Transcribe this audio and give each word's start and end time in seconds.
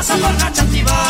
pasa 0.00 0.16
borracha 0.16 0.62
altiva 0.62 1.09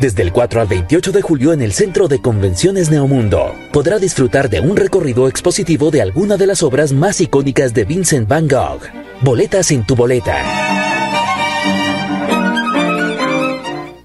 Desde 0.00 0.22
el 0.22 0.32
4 0.32 0.62
al 0.62 0.66
28 0.66 1.12
de 1.12 1.20
julio 1.20 1.52
en 1.52 1.60
el 1.60 1.74
Centro 1.74 2.08
de 2.08 2.22
Convenciones 2.22 2.90
Neomundo, 2.90 3.54
podrá 3.70 3.98
disfrutar 3.98 4.48
de 4.48 4.60
un 4.60 4.74
recorrido 4.74 5.28
expositivo 5.28 5.90
de 5.90 6.00
alguna 6.00 6.38
de 6.38 6.46
las 6.46 6.62
obras 6.62 6.94
más 6.94 7.20
icónicas 7.20 7.74
de 7.74 7.84
Vincent 7.84 8.26
Van 8.26 8.48
Gogh. 8.48 8.80
Boletas 9.20 9.70
en 9.70 9.84
tu 9.84 9.94
boleta. 9.94 10.42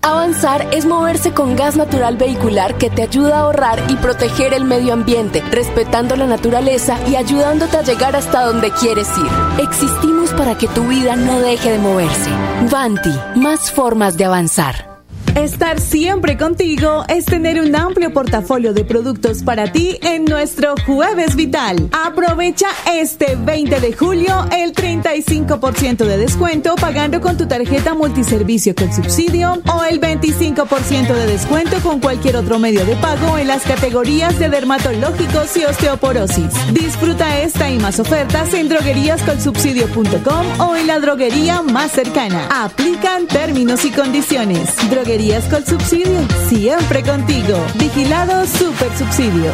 Avanzar 0.02 0.68
es 0.74 0.86
moverse 0.86 1.32
con 1.32 1.56
gas 1.56 1.78
natural 1.78 2.18
vehicular 2.18 2.78
que 2.78 2.90
te 2.90 3.04
ayuda 3.04 3.38
a 3.38 3.42
ahorrar 3.44 3.82
y 3.88 3.96
proteger 3.96 4.54
el 4.54 4.66
medio 4.66 4.92
ambiente, 4.92 5.42
respetando 5.50 6.18
la 6.18 6.28
naturaleza 6.28 7.00
y 7.08 7.16
ayudándote 7.16 7.78
a 7.78 7.84
llegar 7.84 8.18
hasta 8.18 8.44
donde 8.44 8.70
quieres 8.72 9.08
ir. 9.18 9.64
Existimos 9.66 10.32
para 10.32 10.58
que 10.58 10.68
tu 10.68 10.86
vida 10.90 11.16
no 11.16 11.40
deje 11.40 11.72
de 11.72 11.80
moverse. 11.80 12.30
Vanti, 12.70 13.16
más 13.36 13.72
formas 13.72 14.18
de 14.18 14.26
avanzar. 14.26 14.95
Estar 15.36 15.82
siempre 15.82 16.38
contigo 16.38 17.04
es 17.10 17.26
tener 17.26 17.60
un 17.60 17.76
amplio 17.76 18.14
portafolio 18.14 18.74
de 18.74 18.86
productos 18.86 19.44
para 19.44 19.70
ti 19.70 20.00
en 20.02 20.24
nuestro 20.24 20.76
Jueves 20.86 21.36
Vital. 21.36 21.90
Aprovecha 21.92 22.68
este 22.94 23.36
20 23.36 23.82
de 23.82 23.92
julio 23.92 24.48
el 24.58 24.74
35% 24.74 26.06
de 26.06 26.18
descuento 26.18 26.76
pagando 26.76 27.20
con 27.20 27.36
tu 27.36 27.48
tarjeta 27.48 27.94
multiservicio 27.94 28.74
con 28.76 28.94
subsidio 28.94 29.62
o 29.74 29.84
el 29.84 30.00
25% 30.00 31.14
de 31.14 31.28
descuento 31.28 31.82
con 31.82 32.00
cualquier 32.00 32.38
otro 32.38 32.58
medio 32.58 32.86
de 32.86 32.96
pago 32.96 33.38
en 33.38 33.50
las 33.50 33.64
categorías 33.64 34.40
de 34.40 34.48
dermatológicos 34.48 35.58
y 35.58 35.66
osteoporosis. 35.66 36.54
Disfruta 36.72 37.42
esta 37.42 37.70
y 37.70 37.78
más 37.78 38.00
ofertas 38.00 38.54
en 38.54 38.70
drogueríascolsubsidio.com 38.70 40.62
o 40.62 40.76
en 40.78 40.88
la 40.88 41.00
droguería 41.00 41.62
más 41.62 41.92
cercana. 41.92 42.48
Aplican 42.64 43.28
términos 43.28 43.84
y 43.84 43.92
condiciones. 43.92 44.70
Droguería 44.90 45.25
con 45.50 45.66
Subsidio, 45.66 46.20
siempre 46.48 47.02
contigo. 47.02 47.58
Vigilado 47.80 48.46
Super 48.46 48.96
Subsidio. 48.96 49.52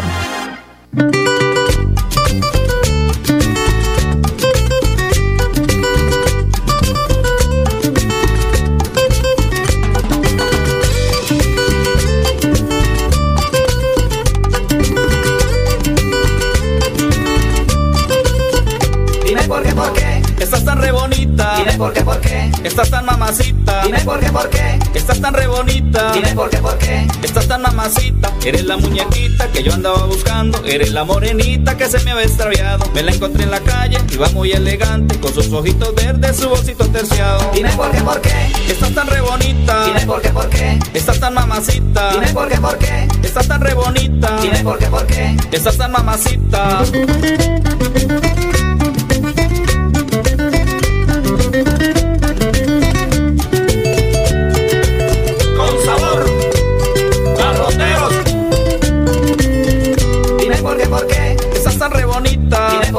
Por 21.82 21.94
qué, 21.94 22.02
por 22.04 22.22
qué. 22.22 22.52
Estás 22.64 22.92
tan 22.92 23.06
mamacita. 23.06 23.82
Dime 23.84 24.00
por 24.02 24.20
qué, 24.20 24.32
por 24.32 24.48
qué. 24.52 24.78
Estás 24.94 25.20
tan 25.20 25.34
re 25.34 25.48
bonita. 25.48 26.12
Dime 26.14 26.36
por 26.36 26.48
qué, 26.48 26.58
por 26.60 26.78
qué. 26.78 27.08
Estás 27.24 27.48
tan 27.48 27.64
mamacita. 27.64 28.32
Eres 28.46 28.66
la 28.66 28.78
muñequita 28.78 29.48
que 29.48 29.64
yo 29.64 29.74
andaba 29.74 30.06
buscando. 30.06 30.64
Eres 30.64 30.92
la 30.92 31.04
morenita 31.06 31.76
que 31.78 31.88
se 31.90 32.00
me 32.02 32.12
había 32.12 32.26
extraviado. 32.26 32.86
Me 32.94 33.02
la 33.02 33.12
encontré 33.12 33.46
en 33.46 33.50
la 33.50 33.62
calle. 33.62 33.98
Iba 34.12 34.30
muy 34.30 34.52
elegante. 34.52 35.20
Con 35.20 35.34
sus 35.34 35.52
ojitos 35.52 35.96
verdes, 35.96 36.38
su 36.38 36.50
bolsito 36.50 36.86
terciado. 36.90 37.50
Dime 37.52 37.72
por 37.72 37.90
qué, 37.90 38.02
por 38.02 38.22
qué. 38.22 38.52
Estás 38.70 38.94
tan 38.94 39.08
re 39.08 39.22
bonita. 39.22 39.86
Dime 39.86 40.02
por 40.02 40.22
qué, 40.22 40.30
por 40.30 40.50
qué. 40.50 40.78
Estás 40.94 41.20
tan 41.20 41.34
mamacita. 41.34 42.12
Dime 42.12 42.28
por 42.28 42.48
qué, 42.48 42.58
por 42.60 42.78
qué. 42.78 43.08
Estás 43.24 43.48
tan 43.48 43.60
re 43.60 43.74
bonita. 43.74 44.38
Dime 44.40 44.64
por 44.64 44.78
qué, 44.78 44.86
por 44.86 45.08
qué. 45.08 45.36
Estás 45.52 45.78
tan 45.78 45.92
mamacita. 45.92 46.84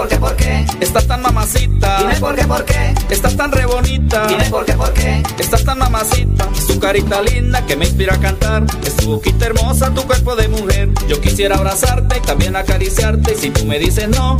Por 0.02 0.08
qué, 0.08 0.16
por 0.16 0.37
qué. 0.37 0.66
Estás 0.81 1.06
tan 1.06 1.22
mamacita. 1.22 1.99
Dime 1.99 2.16
por 2.16 2.34
qué, 2.34 2.44
por 2.44 2.64
qué. 2.64 2.94
Estás 3.08 3.37
tan 3.37 3.52
re 3.52 3.66
bonita. 3.66 4.26
Dime 4.26 4.44
por 4.50 4.64
qué, 4.64 4.72
por 4.72 4.93
qué. 4.93 5.22
Estás 5.38 5.64
tan 5.64 5.78
mamacita. 5.78 6.49
Es 6.56 6.66
tu 6.66 6.81
carita 6.81 7.22
linda 7.22 7.64
que 7.66 7.76
me 7.76 7.84
inspira 7.84 8.14
a 8.14 8.19
cantar. 8.19 8.64
Es 8.84 8.96
tu 8.96 9.10
boquita 9.10 9.46
hermosa, 9.46 9.94
tu 9.94 10.02
cuerpo 10.02 10.34
de 10.34 10.49
mujer. 10.49 10.88
Yo 11.08 11.20
quisiera 11.20 11.56
abrazarte 11.56 12.19
y 12.19 12.20
también 12.20 12.56
acariciarte. 12.56 13.37
Si 13.37 13.50
tú 13.50 13.64
me 13.64 13.78
dices 13.78 14.08
no. 14.08 14.38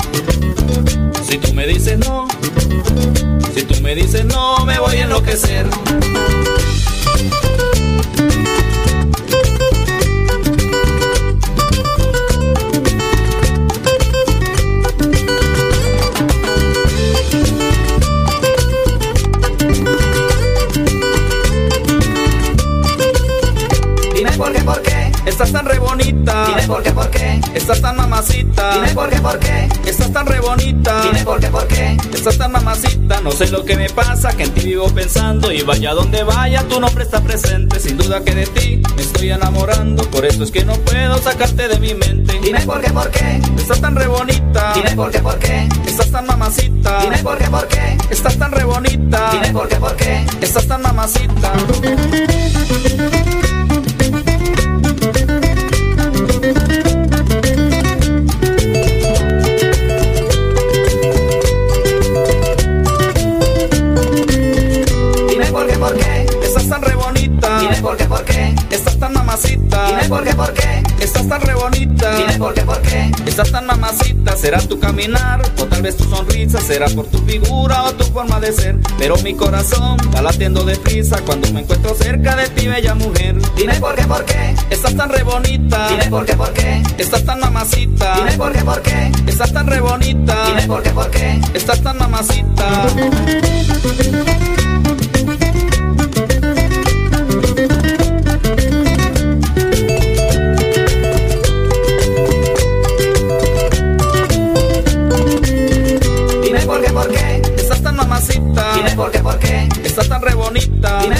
Si 1.29 1.39
tú 1.39 1.55
me 1.55 1.67
dices 1.67 1.99
no. 1.99 2.27
Si 3.55 3.63
tú 3.63 3.81
me 3.83 3.95
dices 3.95 4.25
no, 4.25 4.65
me 4.67 4.81
voy 4.81 4.97
a 4.97 5.03
enloquecer. 5.05 5.67
Por 26.73 26.83
qué, 26.83 26.93
por 26.93 27.11
qué. 27.11 27.41
Estás 27.55 27.83
tan 27.83 27.97
mamacita. 27.97 28.75
Dime 28.75 28.89
por 28.95 29.11
qué, 29.11 29.21
por 29.21 29.39
qué. 29.39 29.69
Estás 29.85 30.11
tan 30.11 30.27
re 30.27 30.41
bonita. 30.41 31.03
Dime 31.03 31.23
por 31.23 31.39
qué, 31.39 31.49
por 31.49 31.67
qué. 31.67 31.99
Estás 32.15 32.39
tan 32.39 32.51
mamacita. 32.51 33.21
No 33.21 33.31
sé 33.31 33.49
lo 33.49 33.63
que 33.65 33.77
me 33.77 33.91
pasa, 33.91 34.33
que 34.33 34.45
en 34.45 34.55
ti 34.55 34.63
vivo 34.63 34.89
pensando. 34.89 35.53
Y 35.53 35.61
vaya 35.63 35.93
donde 35.93 36.23
vaya, 36.23 36.63
tu 36.69 36.81
nombre 36.81 37.05
está 37.05 37.21
presente. 37.21 37.79
Sin 37.79 37.99
duda 37.99 38.25
que 38.25 38.35
de 38.35 38.47
ti 38.47 38.81
me 38.97 39.03
estoy 39.03 39.31
enamorando. 39.33 40.05
Por 40.11 40.25
eso 40.25 40.45
es 40.45 40.51
que 40.51 40.65
no 40.65 40.73
puedo 40.77 41.19
sacarte 41.19 41.69
de 41.69 41.79
mi 41.79 41.93
mente. 41.93 42.41
Dime 42.43 42.61
por 42.63 42.81
qué, 42.81 42.91
por 42.91 43.11
qué. 43.11 43.43
Estás 43.59 43.81
tan 43.83 43.95
re 43.95 44.07
bonita. 44.07 44.73
Dime 44.75 44.97
por 44.97 45.11
qué, 45.11 45.19
por 45.19 45.39
qué. 45.39 45.69
Estás 45.87 46.11
tan 46.11 46.27
mamacita. 46.27 47.03
Dime 47.03 47.19
por 47.19 47.37
qué, 47.37 47.51
por 47.51 47.69
qué. 47.69 47.99
Estás 48.09 48.39
tan 48.39 48.51
re 48.51 48.65
bonita. 48.65 49.31
Dime 49.33 49.53
por 49.53 49.69
qué, 49.69 49.77
por 49.77 49.95
qué. 49.97 50.25
Estás 50.41 50.67
tan 50.67 50.81
mamacita. 50.81 51.53
Estás 73.33 73.51
tan 73.51 73.65
mamacita. 73.65 74.37
Será 74.37 74.59
tu 74.59 74.79
caminar 74.79 75.41
o 75.59 75.65
tal 75.65 75.81
vez 75.81 75.97
tu 75.97 76.05
sonrisa. 76.05 76.61
Será 76.61 76.87
por 76.91 77.07
tu 77.07 77.17
figura 77.21 77.85
o 77.85 77.95
tu 77.95 78.05
forma 78.05 78.39
de 78.41 78.53
ser. 78.53 78.77
Pero 78.99 79.17
mi 79.23 79.33
corazón 79.33 79.97
va 80.15 80.21
latiendo 80.21 80.67
deprisa 80.67 81.17
cuando 81.25 81.51
me 81.51 81.61
encuentro 81.61 81.95
cerca 81.95 82.37
de 82.37 82.51
ti, 82.51 82.69
bella 82.69 82.95
mujer. 82.95 83.37
Dime 83.57 83.81
por 83.81 83.95
qué, 83.95 84.03
por 84.03 84.23
qué. 84.27 84.55
Estás 84.69 84.95
tan 84.95 85.09
re 85.09 85.23
bonita. 85.23 85.89
Dime 85.89 86.11
por 86.11 86.27
qué, 86.27 86.37
por 86.37 86.53
qué. 86.53 86.83
Estás 86.99 87.25
tan 87.25 87.41
mamacita. 87.41 88.17
Dime 88.17 88.33
por 88.33 88.53
qué, 88.53 88.65
por 88.65 88.83
qué. 88.83 89.13
Estás 89.27 89.51
tan 89.51 89.67
re 89.67 89.81
bonita. 89.81 90.45
Dime 90.49 90.67
por 90.67 90.83
qué, 90.83 90.91
por 90.91 91.11
qué. 91.11 91.41
Estás 91.55 91.83
tan 91.83 91.97
mamacita. 91.97 92.87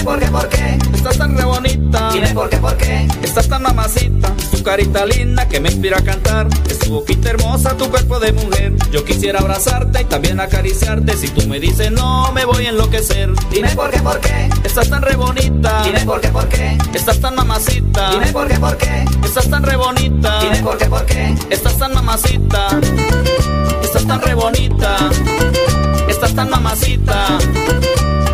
Dime 0.03 0.11
por 0.11 0.19
qué, 0.19 0.31
por 0.31 0.49
qué. 0.49 0.77
Estás 0.93 1.17
tan 1.17 1.37
re 1.37 1.45
bonita. 1.45 2.09
Dime 2.11 2.33
por 2.33 2.49
qué, 2.49 2.57
por 2.57 2.75
qué. 2.75 3.07
Estás 3.21 3.47
tan 3.47 3.63
mamacita. 3.63 4.33
Tu 4.51 4.61
carita 4.61 5.05
linda 5.05 5.47
que 5.47 5.61
me 5.61 5.69
inspira 5.69 5.99
a 5.99 6.01
cantar. 6.03 6.47
Es 6.69 6.79
tu 6.79 6.91
boquita 6.91 7.29
hermosa, 7.29 7.77
tu 7.77 7.89
cuerpo 7.89 8.19
de 8.19 8.33
mujer. 8.33 8.73
Yo 8.91 9.05
quisiera 9.05 9.39
abrazarte 9.39 10.01
y 10.01 10.03
también 10.03 10.41
acariciarte. 10.41 11.15
Si 11.15 11.29
tú 11.29 11.47
me 11.47 11.57
dices 11.61 11.89
no, 11.89 12.33
me 12.33 12.43
voy 12.43 12.65
a 12.65 12.71
enloquecer. 12.71 13.31
Dime 13.49 13.69
por 13.77 13.91
qué, 13.91 13.99
por 14.01 14.19
qué. 14.19 14.49
Estás 14.65 14.89
tan 14.89 15.03
re 15.03 15.15
bonita. 15.15 15.83
Dime 15.83 16.01
por 16.01 16.19
qué, 16.19 16.27
por 16.27 16.49
qué. 16.49 16.77
Estás 16.93 17.21
tan 17.21 17.35
mamacita. 17.35 18.11
Dime 18.11 18.33
por 18.33 18.47
qué, 18.49 18.59
por 18.59 18.75
qué. 18.75 19.05
Estás 19.23 19.49
tan 19.49 19.63
re 19.63 19.77
bonita. 19.77 20.39
Dime 20.41 20.63
por 20.63 20.77
qué, 20.77 20.85
por 20.87 21.05
qué. 21.05 21.33
Estás 21.49 21.77
tan 21.77 21.93
mamacita. 21.93 22.67
Estás 23.81 24.05
tan 24.05 24.21
re 24.21 24.33
bonita. 24.33 24.97
Estás 26.09 26.35
tan 26.35 26.49
mamacita. 26.49 27.37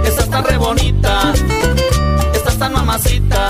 Estás 0.09 0.29
tan 0.29 0.43
re 0.43 0.57
bonita. 0.57 1.33
Estás 2.33 2.57
tan 2.57 2.73
mamacita. 2.73 3.49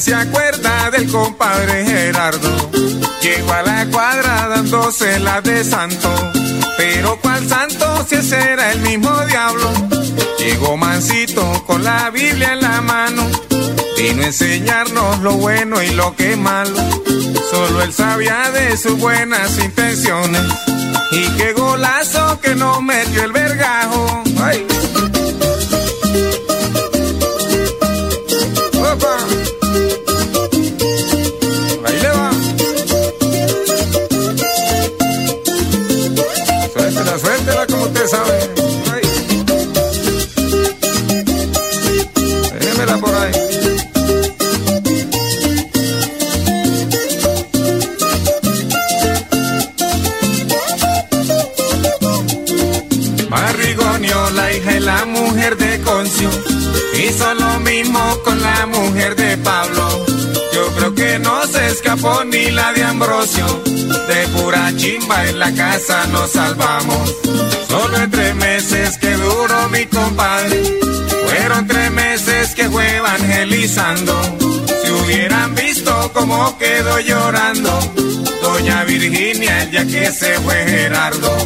Se 0.00 0.14
acuerda 0.14 0.90
del 0.90 1.10
compadre 1.10 1.84
Gerardo. 1.84 2.70
Llegó 3.20 3.52
a 3.52 3.62
la 3.62 3.86
cuadra 3.86 4.48
dándose 4.48 5.18
la 5.20 5.42
de 5.42 5.62
santo. 5.62 6.08
Pero 6.78 7.18
cuál 7.20 7.46
santo 7.46 8.06
si 8.08 8.14
ese 8.14 8.52
era 8.52 8.72
el 8.72 8.80
mismo 8.80 9.10
diablo. 9.26 9.70
Llegó 10.38 10.76
mansito 10.78 11.64
con 11.66 11.84
la 11.84 12.08
Biblia 12.10 12.54
en 12.54 12.62
la 12.62 12.80
mano. 12.80 13.26
Vino 13.98 14.22
a 14.22 14.26
enseñarnos 14.26 15.18
lo 15.20 15.32
bueno 15.34 15.82
y 15.82 15.90
lo 15.90 16.16
que 16.16 16.32
es 16.32 16.38
malo. 16.38 16.76
Solo 17.50 17.82
él 17.82 17.92
sabía 17.92 18.50
de 18.52 18.76
sus 18.78 18.98
buenas 18.98 19.58
intenciones. 19.58 20.42
Cómo 76.12 76.56
quedó 76.58 77.00
llorando. 77.00 77.78
Doña 78.42 78.84
Virginia 78.84 79.62
el 79.62 79.70
día 79.70 79.84
que 79.86 80.12
se 80.12 80.38
fue 80.40 80.54
Gerardo. 80.66 81.36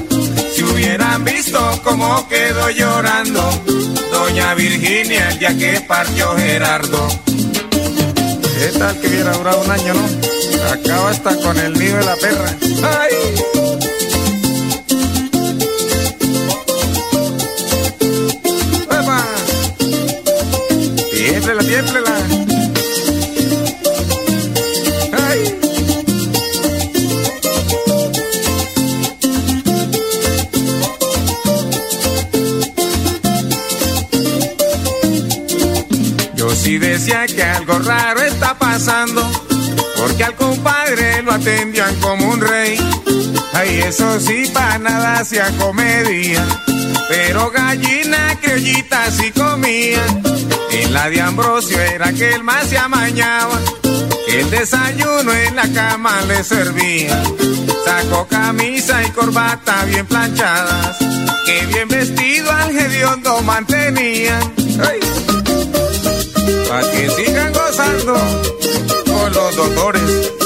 Si 0.54 0.62
hubieran 0.62 1.24
visto 1.24 1.80
cómo 1.82 2.28
quedó 2.28 2.70
llorando 2.70 3.50
Doña 4.10 4.54
Virginia 4.54 5.30
el 5.30 5.38
día 5.38 5.56
que 5.56 5.80
partió 5.80 6.36
Gerardo. 6.36 7.08
¿Qué 8.58 8.78
tal 8.78 9.00
que 9.00 9.08
hubiera 9.08 9.32
durado 9.32 9.60
un 9.60 9.70
año, 9.70 9.94
no? 9.94 10.70
Acaba 10.70 11.10
hasta 11.10 11.36
con 11.36 11.58
el 11.58 11.72
nido 11.74 11.98
de 11.98 12.04
la 12.04 12.16
perra. 12.16 12.56
¡Ay! 13.00 13.14
Tiémplela, 21.12 21.62
tiémplela. 21.62 22.63
Decía 36.94 37.26
que 37.26 37.42
algo 37.42 37.76
raro 37.80 38.22
está 38.22 38.56
pasando, 38.56 39.28
porque 39.96 40.22
al 40.22 40.36
compadre 40.36 41.22
lo 41.22 41.32
atendían 41.32 41.92
como 41.96 42.28
un 42.28 42.40
rey. 42.40 42.78
Ay, 43.52 43.80
eso 43.80 44.20
sí, 44.20 44.48
para 44.54 44.78
nada 44.78 45.18
hacía 45.18 45.50
comedia, 45.58 46.46
pero 47.08 47.50
gallina 47.50 48.38
criollita 48.40 49.10
sí 49.10 49.32
comía. 49.32 50.06
En 50.70 50.94
la 50.94 51.10
de 51.10 51.20
Ambrosio 51.20 51.80
era 51.80 52.12
que 52.12 52.32
el 52.32 52.44
más 52.44 52.68
se 52.68 52.78
amañaba, 52.78 53.58
que 54.28 54.40
el 54.42 54.50
desayuno 54.52 55.32
en 55.34 55.56
la 55.56 55.68
cama 55.72 56.20
le 56.28 56.44
servía. 56.44 57.20
Sacó 57.84 58.28
camisa 58.28 59.02
y 59.02 59.10
corbata 59.10 59.84
bien 59.86 60.06
planchadas, 60.06 60.96
que 61.44 61.66
bien 61.66 61.88
vestido 61.88 62.52
al 62.52 62.70
hediondo 62.70 63.42
mantenía. 63.42 64.38
Ay 64.80 65.33
para 66.68 66.90
que 66.90 67.10
sigan 67.10 67.52
gozando 67.52 68.14
con 69.06 69.32
los 69.32 69.56
doctores. 69.56 70.43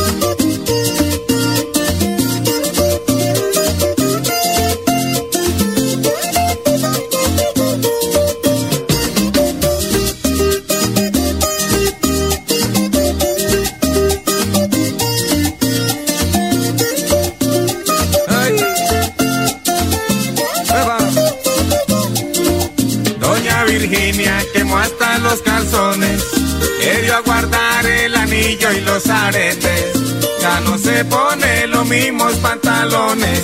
Y 28.60 28.80
los 28.80 29.08
aretes. 29.08 29.92
Ya 30.40 30.60
no 30.60 30.76
se 30.78 31.04
pone 31.04 31.66
los 31.68 31.86
mismos 31.86 32.32
pantalones, 32.34 33.40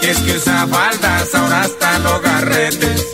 que 0.00 0.10
es 0.10 0.18
que 0.18 0.36
usa 0.36 0.66
faldas, 0.68 1.34
ahora 1.34 1.62
hasta 1.62 1.98
los 1.98 2.22
garretes. 2.22 3.06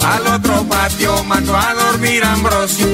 Al 0.00 0.26
otro 0.28 0.64
patio 0.68 1.24
mandó 1.24 1.56
a 1.56 1.74
dormir 1.74 2.24
Ambrosio, 2.24 2.86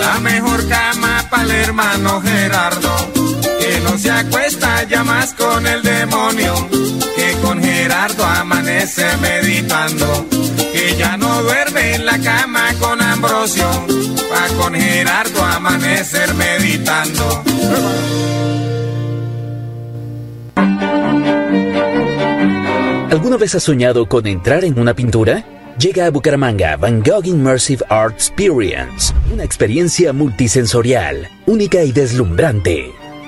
la 0.00 0.18
mejor 0.20 0.68
cama 0.68 1.24
para 1.30 1.44
el 1.44 1.50
hermano 1.50 2.20
Gerardo, 2.20 3.12
que 3.60 3.80
no 3.84 3.96
se 3.98 4.10
acuesta 4.10 4.82
ya 4.84 5.04
más 5.04 5.32
con 5.34 5.66
el 5.66 5.82
demonio, 5.82 6.68
que 7.16 7.36
con 7.42 7.62
Gerardo 7.62 8.24
amanece 8.24 9.06
meditando, 9.18 10.26
que 10.72 10.96
ya 10.98 11.16
no 11.16 11.42
duerme 11.42 11.94
en 11.94 12.06
la 12.06 12.18
cama 12.18 12.74
con 12.80 13.00
Ambrosio 13.46 14.26
pa' 14.28 14.48
con 14.56 14.74
Gerardo 14.74 15.40
amanecer 15.40 16.34
meditando. 16.34 17.44
¿Alguna 23.10 23.36
vez 23.36 23.54
has 23.54 23.62
soñado 23.62 24.08
con 24.08 24.26
entrar 24.26 24.64
en 24.64 24.78
una 24.80 24.94
pintura? 24.94 25.44
Llega 25.78 26.06
a 26.06 26.10
Bucaramanga 26.10 26.76
Van 26.76 27.02
Gogh 27.02 27.26
Immersive 27.26 27.84
Art 27.88 28.14
Experience, 28.14 29.14
una 29.32 29.44
experiencia 29.44 30.12
multisensorial, 30.12 31.28
única 31.46 31.84
y 31.84 31.92
deslumbrante. 31.92 33.05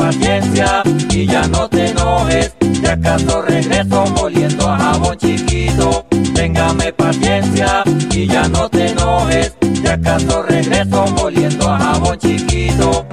Paciencia 0.00 0.82
y 1.10 1.26
ya 1.26 1.46
no 1.48 1.68
te 1.68 1.90
enojes. 1.90 2.54
Si 2.60 2.86
acaso 2.86 3.42
regreso 3.42 4.04
moliendo 4.16 4.68
a 4.68 4.78
jabón 4.78 5.16
chiquito. 5.18 6.06
Téngame 6.34 6.92
paciencia 6.92 7.82
y 8.10 8.26
ya 8.26 8.48
no 8.48 8.68
te 8.70 8.88
enojes. 8.88 9.52
Si 9.60 9.86
acaso 9.86 10.42
regreso 10.42 11.04
moliendo 11.18 11.68
a 11.68 11.78
jabón 11.78 12.18
chiquito. 12.18 13.06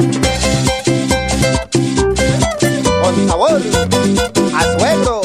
Con 3.01 3.27
sabor 3.27 3.61
a 4.55 4.79
suegro. 4.79 5.16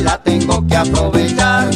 La 0.00 0.22
tengo 0.22 0.66
que 0.66 0.76
aprovechar. 0.76 1.70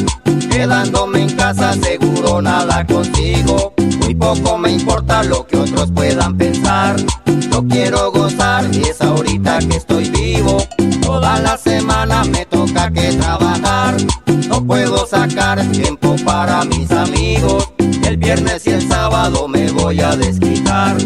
Quedándome 0.49 1.21
en 1.21 1.35
casa 1.35 1.73
seguro 1.73 2.41
nada 2.41 2.85
contigo. 2.85 3.73
Muy 4.01 4.15
poco 4.15 4.57
me 4.57 4.71
importa 4.71 5.23
lo 5.23 5.45
que 5.47 5.57
otros 5.57 5.91
puedan 5.91 6.37
pensar. 6.37 6.95
Yo 7.51 7.65
quiero 7.67 8.11
gozar 8.11 8.65
y 8.73 8.83
es 8.83 9.01
ahorita 9.01 9.59
que 9.59 9.77
estoy 9.77 10.09
vivo. 10.09 10.57
Toda 11.01 11.39
la 11.39 11.57
semana 11.57 12.23
me 12.25 12.45
toca 12.45 12.91
que 12.91 13.13
trabajar. 13.13 13.95
No 14.47 14.65
puedo 14.65 15.05
sacar 15.05 15.61
tiempo 15.71 16.15
para 16.25 16.63
mis 16.65 16.91
amigos. 16.91 17.71
El 18.05 18.17
viernes 18.17 18.65
y 18.67 18.71
el 18.71 18.87
sábado 18.87 19.47
me 19.47 19.71
voy 19.71 20.01
a 20.01 20.15
desquitar. 20.15 20.97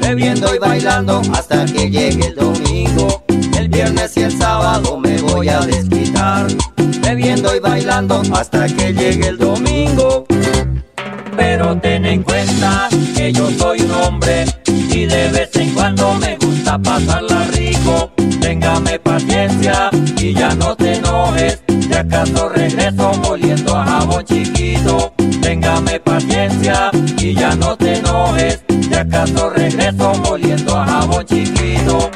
Bebiendo 0.00 0.54
y 0.54 0.58
bailando 0.58 1.22
hasta 1.32 1.64
que 1.64 1.90
llegue 1.90 2.28
el 2.28 2.34
domingo. 2.34 3.24
El 3.56 3.68
viernes 3.68 4.16
y 4.16 4.22
el 4.22 4.36
sábado 4.36 4.98
me 4.98 5.20
voy 5.22 5.48
a 5.48 5.60
desquitar. 5.60 5.81
Bebiendo 7.52 7.56
y 7.56 7.60
bailando 7.60 8.22
hasta 8.34 8.66
que 8.66 8.92
llegue 8.92 9.28
el 9.28 9.38
domingo. 9.38 10.24
Pero 11.36 11.76
ten 11.78 12.04
en 12.06 12.22
cuenta 12.22 12.88
que 13.14 13.32
yo 13.32 13.50
soy 13.50 13.80
un 13.82 13.90
hombre 13.92 14.44
y 14.66 15.06
de 15.06 15.28
vez 15.28 15.50
en 15.56 15.74
cuando 15.74 16.14
me 16.14 16.36
gusta 16.36 16.78
pasarla 16.78 17.44
rico. 17.52 18.10
Téngame 18.40 18.98
paciencia 18.98 19.90
y 20.18 20.34
ya 20.34 20.54
no 20.54 20.76
te 20.76 20.94
enojes. 20.94 21.62
Si 21.66 21.92
acaso 21.92 22.48
regreso 22.48 23.12
moliendo 23.22 23.76
a 23.76 23.84
jabón 23.84 24.24
chiquito. 24.24 25.12
Téngame 25.40 26.00
paciencia 26.00 26.90
y 27.18 27.34
ya 27.34 27.54
no 27.56 27.76
te 27.76 27.96
enojes. 27.96 28.62
Si 28.68 28.94
acaso 28.94 29.50
regreso 29.50 30.14
moliendo 30.24 30.78
a 30.78 30.86
jabón 30.86 31.26
chiquito. 31.26 32.10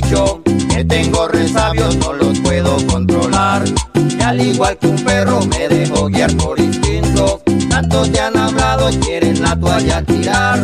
Dicho 0.00 0.42
que 0.44 0.84
tengo 0.84 1.26
resabios, 1.28 1.96
no 1.96 2.12
los 2.12 2.38
puedo 2.40 2.76
controlar. 2.86 3.64
Y 3.94 4.22
al 4.22 4.40
igual 4.40 4.76
que 4.78 4.88
un 4.88 5.04
perro 5.04 5.40
me 5.46 5.68
dejo 5.68 6.06
guiar 6.06 6.36
por 6.36 6.58
instinto. 6.60 7.40
Tanto 7.70 8.02
te 8.10 8.20
han 8.20 8.36
hablado, 8.36 8.90
quieren 9.00 9.40
la 9.40 9.58
toalla 9.58 10.02
tirar. 10.02 10.62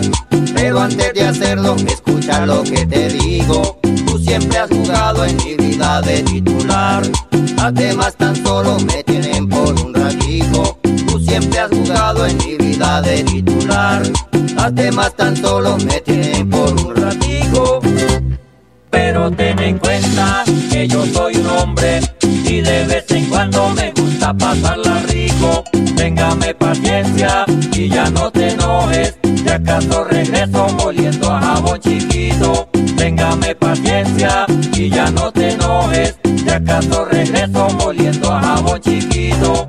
Pero 0.54 0.80
antes 0.80 1.14
de 1.14 1.22
hacerlo, 1.22 1.76
escucha 1.76 2.44
lo 2.44 2.62
que 2.62 2.84
te 2.86 3.08
digo. 3.08 3.78
Tú 4.06 4.18
siempre 4.18 4.58
has 4.58 4.68
jugado 4.68 5.24
en 5.24 5.36
mi 5.36 5.54
vida 5.56 6.02
de 6.02 6.22
titular. 6.22 7.02
Además 7.58 8.14
tan 8.16 8.36
solo 8.36 8.78
me 8.80 9.02
tienen 9.04 9.48
por 9.48 9.80
un 9.80 9.94
ratico. 9.94 10.78
Tú 11.06 11.18
siempre 11.20 11.58
has 11.58 11.70
jugado 11.70 12.26
en 12.26 12.36
mi 12.38 12.56
vida 12.56 13.00
de 13.00 13.24
titular. 13.24 14.02
Además 14.58 15.14
tan 15.16 15.36
solo 15.36 15.78
me 15.78 16.00
tienen 16.00 16.50
por 16.50 16.70
un 16.70 16.96
ratico. 16.96 17.11
Yo 20.88 21.04
soy 21.06 21.36
un 21.36 21.46
hombre 21.46 22.00
y 22.22 22.60
de 22.60 22.84
vez 22.86 23.04
en 23.10 23.26
cuando 23.26 23.68
me 23.70 23.92
gusta 23.92 24.34
pasarla 24.34 25.02
rico. 25.08 25.64
Téngame 25.96 26.54
paciencia 26.54 27.44
y 27.72 27.88
ya 27.88 28.10
no 28.10 28.30
te 28.30 28.50
enojes. 28.50 29.16
Si 29.22 29.48
acaso 29.48 30.04
regreso 30.04 30.66
moliendo 30.78 31.30
a 31.30 31.40
jabón 31.40 31.80
chiquito. 31.80 32.68
Téngame 32.96 33.54
paciencia 33.54 34.46
y 34.74 34.90
ya 34.90 35.10
no 35.10 35.30
te 35.30 35.50
enojes. 35.50 36.16
Si 36.24 36.48
acaso 36.48 37.04
regreso 37.04 37.68
moliendo 37.78 38.32
a 38.32 38.42
jabón 38.42 38.80
chiquito. 38.80 39.68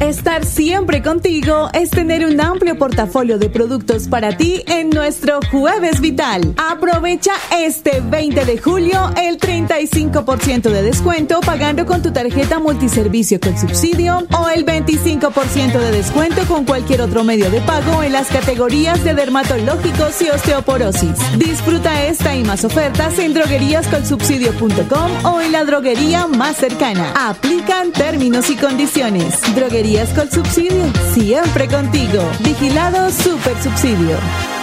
Estar 0.00 0.46
siempre 0.46 1.02
contigo 1.02 1.68
es 1.74 1.90
tener 1.90 2.24
un 2.24 2.40
amplio 2.40 2.78
portafolio 2.78 3.38
de 3.38 3.50
productos 3.50 4.08
para 4.08 4.34
ti 4.34 4.64
en 4.66 4.88
nuestro 4.88 5.40
Jueves 5.50 6.00
Vital. 6.00 6.54
Aprovecha 6.56 7.32
este 7.54 8.00
20 8.00 8.46
de 8.46 8.56
julio 8.56 9.12
el 9.22 9.38
35% 9.38 10.70
de 10.70 10.82
descuento 10.82 11.40
pagando 11.40 11.84
con 11.84 12.00
tu 12.00 12.12
tarjeta 12.12 12.58
multiservicio 12.58 13.38
con 13.40 13.58
subsidio 13.58 14.26
o 14.38 14.48
el 14.48 14.64
25% 14.64 15.78
de 15.78 15.92
descuento 15.92 16.46
con 16.48 16.64
cualquier 16.64 17.02
otro 17.02 17.22
medio 17.22 17.50
de 17.50 17.60
pago 17.60 18.02
en 18.02 18.14
las 18.14 18.28
categorías 18.28 19.04
de 19.04 19.12
dermatológicos 19.12 20.22
y 20.22 20.30
osteoporosis. 20.30 21.12
Disfruta 21.36 22.06
esta 22.06 22.34
y 22.34 22.42
más 22.42 22.64
ofertas 22.64 23.18
en 23.18 23.34
drogueríascolsubsidio.com 23.34 25.24
o 25.26 25.42
en 25.42 25.52
la 25.52 25.64
droguería 25.64 26.26
más 26.26 26.56
cercana. 26.56 27.12
Aplican 27.28 27.92
términos 27.92 28.48
y 28.48 28.56
condiciones. 28.56 29.38
Droguería 29.54 29.89
con 29.90 30.30
Subsidio, 30.30 30.84
siempre 31.12 31.66
contigo. 31.66 32.22
Vigilado 32.44 33.10
Super 33.10 33.60
Subsidio. 33.60 34.59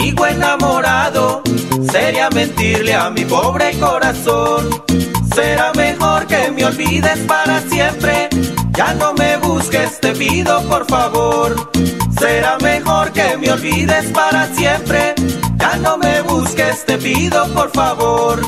Sigo 0.00 0.26
enamorado, 0.26 1.42
sería 1.90 2.30
mentirle 2.30 2.94
a 2.94 3.10
mi 3.10 3.24
pobre 3.24 3.78
corazón. 3.78 4.82
Será 5.34 5.72
mejor 5.74 6.26
que 6.26 6.50
me 6.50 6.64
olvides 6.64 7.18
para 7.26 7.60
siempre, 7.60 8.28
ya 8.70 8.94
no 8.94 9.12
me 9.14 9.36
busques, 9.36 10.00
te 10.00 10.12
pido 10.12 10.62
por 10.62 10.86
favor. 10.86 11.70
Será 12.18 12.56
mejor 12.58 13.12
que 13.12 13.36
me 13.36 13.52
olvides 13.52 14.06
para 14.12 14.46
siempre, 14.54 15.14
ya 15.56 15.76
no 15.76 15.98
me 15.98 16.22
busques, 16.22 16.84
te 16.86 16.96
pido 16.96 17.46
por 17.54 17.70
favor. 17.70 18.40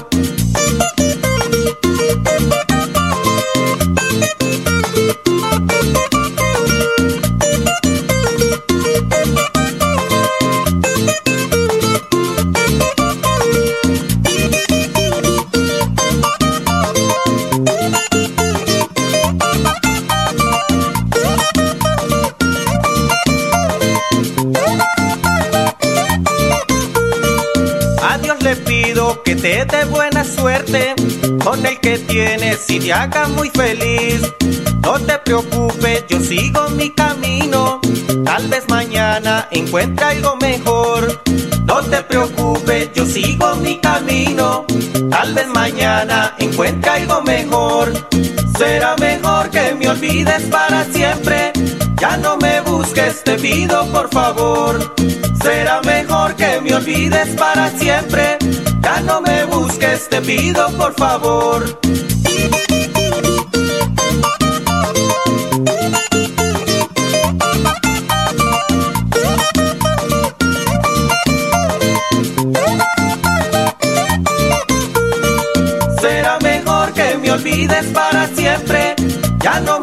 Que 29.24 29.36
te 29.36 29.64
dé 29.64 29.84
buena 29.86 30.24
suerte 30.24 30.94
con 31.44 31.64
el 31.64 31.78
que 31.80 31.98
tienes 31.98 32.68
y 32.68 32.78
te 32.78 32.92
haga 32.92 33.28
muy 33.28 33.50
feliz. 33.50 34.22
No 34.82 34.98
te 34.98 35.18
preocupes, 35.18 36.04
yo 36.08 36.20
sigo 36.20 36.68
mi 36.70 36.90
camino. 36.90 37.80
Tal 38.24 38.48
vez 38.48 38.64
mañana 38.68 39.48
encuentre 39.50 40.04
algo 40.06 40.36
mejor. 40.36 41.22
No 41.64 41.80
te 41.82 42.02
preocupes, 42.02 42.90
yo 42.94 43.06
sigo 43.06 43.56
mi 43.56 43.78
camino. 43.78 44.64
Tal 45.10 45.34
vez 45.34 45.46
mañana 45.48 46.34
encuentre 46.38 46.90
algo 46.90 47.22
mejor. 47.22 47.92
Será 48.58 48.96
mejor 48.96 49.50
que 49.50 49.74
me 49.74 49.88
olvides 49.88 50.42
para 50.44 50.84
siempre. 50.84 51.52
Ya 52.00 52.16
no 52.16 52.36
me 52.38 52.60
busques, 52.62 53.22
te 53.22 53.36
pido 53.36 53.86
por 53.92 54.08
favor. 54.10 54.94
Será 55.42 55.80
mejor 55.82 56.34
que 56.34 56.60
me 56.60 56.74
olvides 56.74 57.28
para 57.36 57.70
siempre. 57.70 58.38
Ya 58.82 59.00
no 59.00 59.20
me 59.20 59.44
busques, 59.44 60.08
te 60.08 60.20
pido 60.20 60.68
por 60.76 60.94
favor. 60.94 61.62
Será 76.00 76.38
mejor 76.40 76.92
que 76.92 77.16
me 77.18 77.30
olvides 77.30 77.86
para 77.86 78.26
siempre. 78.28 78.94
Ya 79.40 79.60
no 79.60 79.80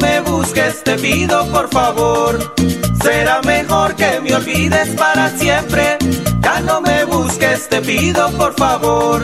te 0.84 0.95
pido 0.98 1.45
por 1.52 1.69
favor. 1.69 2.54
Será 3.02 3.41
mejor 3.43 3.95
que 3.95 4.19
me 4.19 4.36
olvides 4.36 4.89
para 4.89 5.30
siempre. 5.38 5.98
Ya 6.41 6.60
no 6.60 6.82
me 6.82 7.06
busques, 7.06 7.69
te 7.69 7.82
pido 7.82 8.30
por 8.32 8.54
favor. 8.56 9.24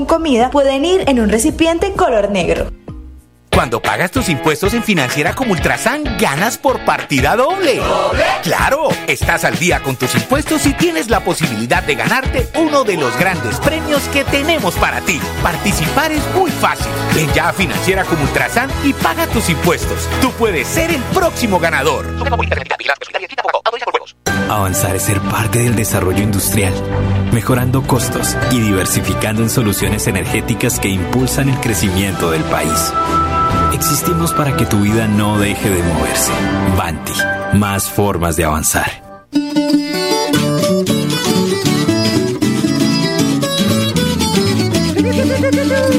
comida 0.05 0.51
pueden 0.51 0.85
ir 0.85 1.03
en 1.07 1.19
un 1.19 1.29
recipiente 1.29 1.91
color 1.93 2.29
negro. 2.31 2.80
Cuando 3.53 3.81
pagas 3.81 4.11
tus 4.11 4.29
impuestos 4.29 4.73
en 4.73 4.81
Financiera 4.81 5.33
como 5.35 5.51
Ultrasan, 5.51 6.17
ganas 6.17 6.57
por 6.57 6.79
partida 6.85 7.35
doble. 7.35 7.75
¿Doble? 7.75 8.23
¡Claro! 8.43 8.87
Estás 9.07 9.43
al 9.43 9.59
día 9.59 9.81
con 9.81 9.97
tus 9.97 10.15
impuestos 10.15 10.65
y 10.65 10.73
tienes 10.73 11.09
la 11.09 11.19
posibilidad 11.19 11.83
de 11.83 11.95
ganarte 11.95 12.49
uno 12.55 12.85
de 12.85 12.95
los 12.95 13.15
grandes 13.17 13.59
premios 13.59 14.03
que 14.13 14.23
tenemos 14.23 14.75
para 14.75 15.01
ti. 15.01 15.19
Participar 15.43 16.13
es 16.13 16.23
muy 16.33 16.49
fácil. 16.49 16.87
Ven 17.13 17.31
ya 17.33 17.49
a 17.49 17.53
Financiera 17.53 18.05
como 18.05 18.23
Ultrasan 18.23 18.69
y 18.85 18.93
paga 18.93 19.27
tus 19.27 19.49
impuestos. 19.49 20.07
Tú 20.21 20.31
puedes 20.31 20.67
ser 20.67 20.89
el 20.89 21.01
próximo 21.13 21.59
ganador. 21.59 22.05
Avanzar 24.49 24.95
es 24.95 25.03
ser 25.03 25.19
parte 25.21 25.59
del 25.59 25.75
desarrollo 25.75 26.23
industrial, 26.23 26.73
mejorando 27.31 27.83
costos 27.83 28.35
y 28.51 28.59
diversificando 28.59 29.43
en 29.43 29.49
soluciones 29.49 30.07
energéticas 30.07 30.79
que 30.79 30.89
impulsan 30.89 31.49
el 31.49 31.59
crecimiento 31.59 32.31
del 32.31 32.43
país. 32.43 32.93
Existimos 33.81 34.31
para 34.33 34.55
que 34.55 34.67
tu 34.67 34.79
vida 34.81 35.07
no 35.07 35.39
deje 35.39 35.67
de 35.67 35.81
moverse. 35.81 36.31
Banti, 36.77 37.13
más 37.57 37.89
formas 37.89 38.35
de 38.35 38.45
avanzar. 38.45 39.01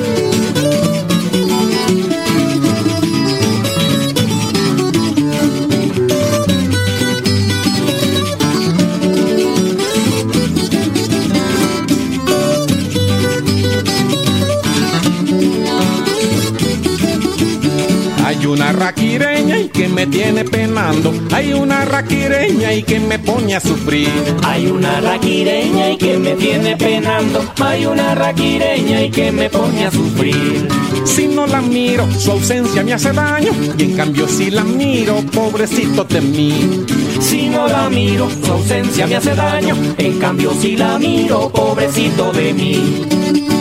una 18.53 18.71
raquireña 18.71 19.59
y 19.59 19.69
que 19.69 19.88
me 19.88 20.07
tiene 20.07 20.45
penando. 20.45 21.12
Hay 21.33 21.55
una 21.55 21.87
raquireña 21.87 22.75
y 22.75 22.83
que 22.83 23.01
me 23.01 23.19
pone 23.19 23.55
a 23.55 23.61
sufrir. 23.61 24.11
Hay 24.43 24.67
una 24.67 25.01
raquireña 25.01 25.93
y 25.93 25.97
que 25.97 26.19
me 26.19 26.35
tiene 26.35 26.77
penando. 26.77 27.43
Hay 27.61 27.87
una 27.87 28.15
raquireña 28.15 29.05
y 29.05 29.11
que 29.11 29.33
me 29.33 29.49
pone 29.49 29.87
a 29.87 29.91
sufrir. 29.91 30.69
Si 31.05 31.29
no 31.29 31.47
la 31.47 31.62
miro, 31.62 32.07
su 32.19 32.33
ausencia 32.33 32.83
me 32.83 32.93
hace 32.93 33.12
daño. 33.12 33.53
Y 33.79 33.85
en 33.85 33.97
cambio 33.97 34.29
si 34.29 34.51
la 34.51 34.65
miro, 34.65 35.23
pobrecito 35.33 36.05
de 36.05 36.21
mí. 36.21 36.85
Si 37.21 37.49
no 37.49 37.67
la 37.67 37.88
miro, 37.88 38.29
su 38.45 38.53
ausencia 38.53 39.07
me 39.07 39.17
hace 39.17 39.35
daño. 39.35 39.75
En 39.97 40.19
cambio 40.19 40.53
si 40.61 40.77
la 40.77 40.99
miro, 40.99 41.49
pobrecito 41.49 42.33
de 42.33 42.53
mí. 42.53 43.52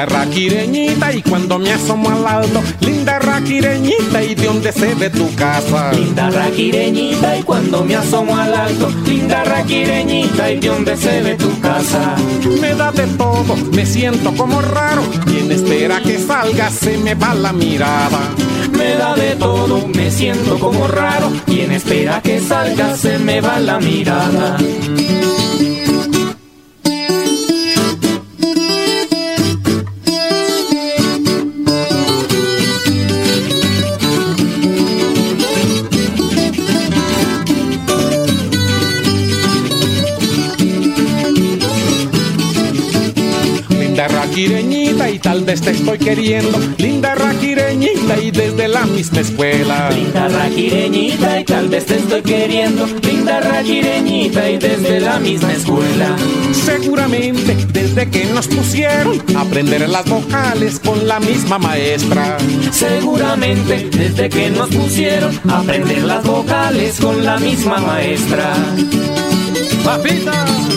Linda 0.00 0.18
raquireñita 0.18 1.12
y 1.12 1.20
cuando 1.20 1.58
me 1.58 1.72
asomo 1.72 2.08
al 2.08 2.26
alto, 2.26 2.62
linda 2.80 3.18
raquireñita 3.18 4.22
y 4.22 4.34
de 4.34 4.46
dónde 4.46 4.72
se 4.72 4.94
ve 4.94 5.10
tu 5.10 5.34
casa. 5.34 5.92
Linda 5.92 6.30
raquireñita 6.30 7.36
y 7.36 7.42
cuando 7.42 7.84
me 7.84 7.96
asomo 7.96 8.34
al 8.34 8.54
alto, 8.54 8.88
linda 9.04 9.44
raquireñita 9.44 10.52
y 10.52 10.58
de 10.58 10.68
dónde 10.68 10.96
se 10.96 11.20
ve 11.20 11.34
tu 11.34 11.60
casa. 11.60 12.14
Me 12.62 12.74
da 12.74 12.92
de 12.92 13.06
todo, 13.08 13.54
me 13.72 13.84
siento 13.84 14.32
como 14.32 14.62
raro, 14.62 15.02
quien 15.26 15.52
espera 15.52 16.00
que 16.00 16.18
salga 16.18 16.70
se 16.70 16.96
me 16.96 17.14
va 17.14 17.34
la 17.34 17.52
mirada. 17.52 18.20
Me 18.72 18.94
da 18.94 19.14
de 19.14 19.36
todo, 19.36 19.86
me 19.86 20.10
siento 20.10 20.58
como 20.58 20.88
raro, 20.88 21.30
quien 21.44 21.72
espera 21.72 22.22
que 22.22 22.40
salga 22.40 22.96
se 22.96 23.18
me 23.18 23.42
va 23.42 23.58
la 23.58 23.78
mirada. 23.78 24.56
Te 45.58 45.70
estoy 45.72 45.98
queriendo. 45.98 46.60
Linda 46.78 47.14
raquireñita 47.16 48.22
y 48.22 48.30
desde 48.30 48.68
la 48.68 48.84
misma 48.86 49.20
escuela. 49.20 49.90
Linda 49.90 50.28
raquireñita 50.28 51.40
y 51.40 51.44
tal 51.44 51.68
vez 51.68 51.86
te 51.86 51.96
estoy 51.96 52.22
queriendo. 52.22 52.86
Linda 53.02 53.40
raquireñita 53.40 54.48
y 54.48 54.58
desde 54.58 55.00
la 55.00 55.18
misma 55.18 55.52
escuela. 55.52 56.14
Seguramente 56.52 57.56
desde 57.72 58.08
que 58.08 58.26
nos 58.26 58.46
pusieron 58.46 59.20
a 59.34 59.40
aprender 59.40 59.88
las 59.88 60.08
vocales 60.08 60.78
con 60.78 61.08
la 61.08 61.18
misma 61.18 61.58
maestra. 61.58 62.38
Seguramente 62.70 63.88
desde 63.90 64.28
que 64.28 64.50
nos 64.50 64.68
pusieron 64.68 65.40
a 65.48 65.60
aprender 65.60 66.04
las 66.04 66.22
vocales 66.22 67.00
con 67.00 67.24
la 67.24 67.38
misma 67.38 67.78
maestra. 67.78 68.54
¡Papita! 69.84 70.69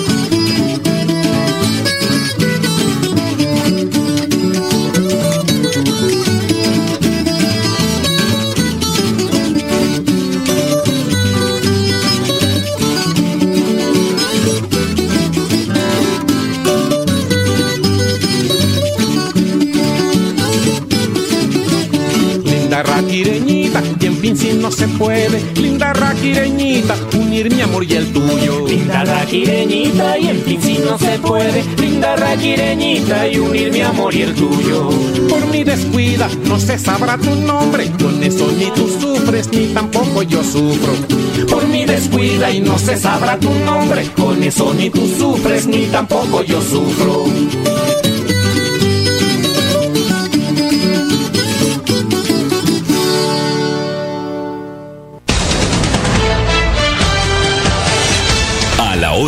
Fin 24.24 24.38
si 24.38 24.54
no 24.54 24.72
se 24.72 24.88
puede, 24.88 25.44
linda 25.56 25.92
raquireñita, 25.92 26.96
unir 27.20 27.54
mi 27.54 27.60
amor 27.60 27.84
y 27.84 27.92
el 27.92 28.14
tuyo. 28.14 28.66
Linda 28.66 29.04
raquireñita 29.04 30.18
y 30.18 30.30
en 30.30 30.42
fin 30.44 30.62
si 30.62 30.78
no 30.78 30.98
se 30.98 31.20
puede, 31.20 31.62
linda 31.76 32.16
raquireñita 32.16 33.28
y 33.28 33.38
unir 33.38 33.74
mi 33.74 33.82
amor 33.82 34.16
y 34.16 34.22
el 34.22 34.34
tuyo. 34.34 34.88
Por 35.28 35.46
mi 35.48 35.66
descuida 35.66 36.30
no 36.46 36.58
se 36.58 36.80
sabrá 36.80 37.18
tu 37.18 37.36
nombre, 37.36 37.92
con 38.02 38.24
eso 38.24 38.50
ni 38.58 38.72
tú 38.72 38.88
sufres 38.88 39.50
ni 39.52 39.74
tampoco 39.74 40.24
yo 40.24 40.42
sufro. 40.42 40.94
Por 41.50 41.68
mi 41.68 41.84
descuida 41.84 42.50
y 42.50 42.62
no 42.62 42.80
se 42.80 42.96
sabrá 42.96 43.38
tu 43.38 43.50
nombre, 43.66 44.10
con 44.16 44.42
eso 44.42 44.74
ni 44.74 44.90
tú 44.90 45.06
sufres 45.20 45.68
ni 45.68 45.88
tampoco 45.88 46.44
yo 46.44 46.62
sufro. 46.62 47.26